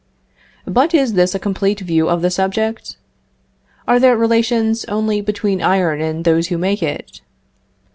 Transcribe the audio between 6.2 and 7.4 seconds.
those who make it?